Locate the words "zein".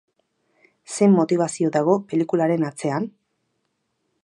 0.93-1.13